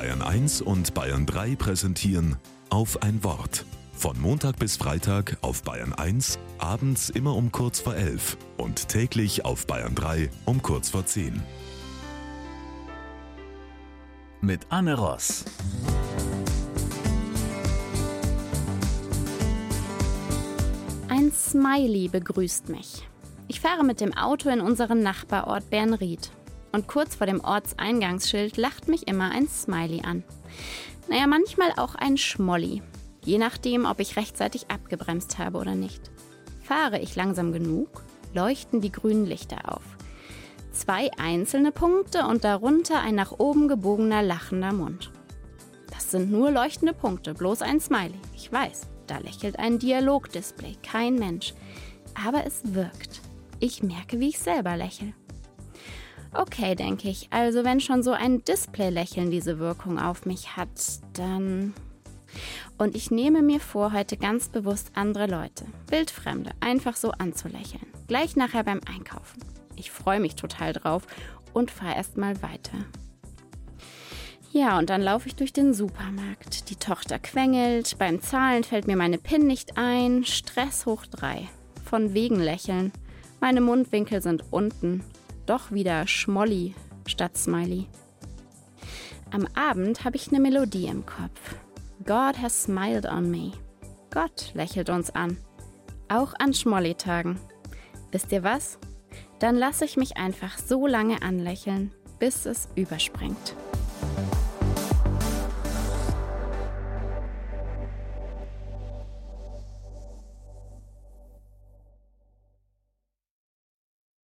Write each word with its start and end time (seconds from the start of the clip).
Bayern 0.00 0.22
1 0.22 0.62
und 0.62 0.94
Bayern 0.94 1.26
3 1.26 1.56
präsentieren 1.56 2.36
auf 2.70 3.02
ein 3.02 3.22
Wort. 3.22 3.66
Von 3.92 4.18
Montag 4.18 4.58
bis 4.58 4.78
Freitag 4.78 5.36
auf 5.42 5.62
Bayern 5.62 5.92
1, 5.92 6.38
abends 6.56 7.10
immer 7.10 7.36
um 7.36 7.52
kurz 7.52 7.80
vor 7.80 7.94
11 7.94 8.38
und 8.56 8.88
täglich 8.88 9.44
auf 9.44 9.66
Bayern 9.66 9.94
3 9.94 10.30
um 10.46 10.62
kurz 10.62 10.88
vor 10.88 11.04
10. 11.04 11.42
Mit 14.40 14.62
Anne 14.70 14.94
Ross. 14.94 15.44
Ein 21.08 21.30
Smiley 21.30 22.08
begrüßt 22.08 22.70
mich. 22.70 23.06
Ich 23.48 23.60
fahre 23.60 23.84
mit 23.84 24.00
dem 24.00 24.16
Auto 24.16 24.48
in 24.48 24.62
unseren 24.62 25.02
Nachbarort 25.02 25.68
Bernried. 25.68 26.30
Und 26.72 26.86
kurz 26.86 27.16
vor 27.16 27.26
dem 27.26 27.40
Ortseingangsschild 27.40 28.56
lacht 28.56 28.88
mich 28.88 29.08
immer 29.08 29.30
ein 29.30 29.48
Smiley 29.48 30.02
an. 30.04 30.22
Naja, 31.08 31.26
manchmal 31.26 31.72
auch 31.76 31.94
ein 31.94 32.16
Schmolli. 32.16 32.82
Je 33.24 33.38
nachdem, 33.38 33.84
ob 33.84 34.00
ich 34.00 34.16
rechtzeitig 34.16 34.70
abgebremst 34.70 35.38
habe 35.38 35.58
oder 35.58 35.74
nicht. 35.74 36.10
Fahre 36.62 37.00
ich 37.00 37.16
langsam 37.16 37.52
genug, 37.52 37.88
leuchten 38.32 38.80
die 38.80 38.92
grünen 38.92 39.26
Lichter 39.26 39.74
auf. 39.74 39.82
Zwei 40.72 41.10
einzelne 41.18 41.72
Punkte 41.72 42.26
und 42.26 42.44
darunter 42.44 43.00
ein 43.00 43.16
nach 43.16 43.32
oben 43.38 43.66
gebogener 43.66 44.22
lachender 44.22 44.72
Mund. 44.72 45.10
Das 45.90 46.12
sind 46.12 46.30
nur 46.30 46.50
leuchtende 46.50 46.94
Punkte, 46.94 47.34
bloß 47.34 47.62
ein 47.62 47.80
Smiley. 47.80 48.14
Ich 48.34 48.52
weiß, 48.52 48.82
da 49.08 49.18
lächelt 49.18 49.58
ein 49.58 49.80
Dialogdisplay, 49.80 50.76
kein 50.82 51.16
Mensch. 51.16 51.54
Aber 52.14 52.46
es 52.46 52.60
wirkt. 52.62 53.20
Ich 53.58 53.82
merke, 53.82 54.20
wie 54.20 54.28
ich 54.28 54.38
selber 54.38 54.76
lächle. 54.76 55.12
Okay, 56.32 56.74
denke 56.74 57.08
ich. 57.08 57.28
Also 57.30 57.64
wenn 57.64 57.80
schon 57.80 58.02
so 58.02 58.12
ein 58.12 58.44
Display-Lächeln 58.44 59.30
diese 59.30 59.58
Wirkung 59.58 59.98
auf 59.98 60.26
mich 60.26 60.56
hat, 60.56 60.68
dann... 61.14 61.74
Und 62.78 62.94
ich 62.94 63.10
nehme 63.10 63.42
mir 63.42 63.58
vor, 63.58 63.92
heute 63.92 64.16
ganz 64.16 64.48
bewusst 64.48 64.92
andere 64.94 65.26
Leute, 65.26 65.64
Wildfremde, 65.88 66.52
einfach 66.60 66.94
so 66.94 67.10
anzulächeln. 67.10 67.86
Gleich 68.06 68.36
nachher 68.36 68.62
beim 68.62 68.80
Einkaufen. 68.86 69.40
Ich 69.74 69.90
freue 69.90 70.20
mich 70.20 70.36
total 70.36 70.72
drauf 70.72 71.06
und 71.52 71.72
fahre 71.72 71.96
erstmal 71.96 72.40
weiter. 72.42 72.78
Ja, 74.52 74.78
und 74.78 74.90
dann 74.90 75.02
laufe 75.02 75.28
ich 75.28 75.36
durch 75.36 75.52
den 75.52 75.74
Supermarkt. 75.74 76.70
Die 76.70 76.76
Tochter 76.76 77.18
quengelt, 77.18 77.98
beim 77.98 78.20
Zahlen 78.20 78.64
fällt 78.64 78.86
mir 78.86 78.96
meine 78.96 79.18
PIN 79.18 79.46
nicht 79.46 79.76
ein. 79.76 80.24
Stress 80.24 80.86
hoch 80.86 81.06
drei. 81.06 81.48
Von 81.84 82.14
wegen 82.14 82.40
lächeln. 82.40 82.92
Meine 83.40 83.60
Mundwinkel 83.60 84.22
sind 84.22 84.44
unten 84.50 85.04
doch 85.50 85.72
wieder 85.72 86.06
Schmolli 86.06 86.76
statt 87.06 87.36
Smiley. 87.36 87.88
Am 89.32 89.48
Abend 89.56 90.04
habe 90.04 90.14
ich 90.14 90.28
eine 90.28 90.38
Melodie 90.38 90.86
im 90.86 91.04
Kopf. 91.04 91.56
God 92.04 92.40
has 92.40 92.62
smiled 92.62 93.04
on 93.04 93.28
me. 93.28 93.50
Gott 94.12 94.52
lächelt 94.54 94.90
uns 94.90 95.10
an. 95.10 95.36
Auch 96.08 96.34
an 96.38 96.54
Schmolli-Tagen. 96.54 97.36
Wisst 98.12 98.30
ihr 98.30 98.44
was? 98.44 98.78
Dann 99.40 99.56
lasse 99.56 99.84
ich 99.84 99.96
mich 99.96 100.16
einfach 100.16 100.56
so 100.56 100.86
lange 100.86 101.20
anlächeln, 101.20 101.92
bis 102.20 102.46
es 102.46 102.68
überspringt. 102.76 103.56